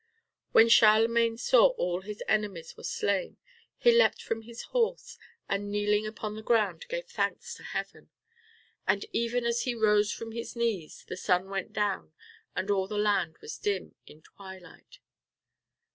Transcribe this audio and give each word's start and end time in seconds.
When 0.51 0.67
Charlemagne 0.67 1.37
saw 1.37 1.67
that 1.67 1.75
all 1.75 2.01
his 2.01 2.23
enemies 2.27 2.75
were 2.75 2.83
slain, 2.83 3.37
he 3.77 3.91
leapt 3.91 4.19
from 4.19 4.41
his 4.41 4.63
horse, 4.63 5.19
and, 5.47 5.71
kneeling 5.71 6.07
upon 6.07 6.35
the 6.35 6.41
ground, 6.41 6.87
gave 6.89 7.05
thanks 7.05 7.53
to 7.57 7.61
Heaven. 7.63 8.09
And 8.87 9.05
even 9.13 9.45
as 9.45 9.61
he 9.61 9.75
rose 9.75 10.11
from 10.11 10.31
his 10.31 10.55
knees 10.55 11.05
the 11.07 11.17
sun 11.17 11.51
went 11.51 11.71
down 11.71 12.13
and 12.55 12.71
all 12.71 12.87
the 12.87 12.97
land 12.97 13.37
was 13.43 13.59
dim 13.59 13.93
in 14.07 14.23
twilight. 14.23 14.97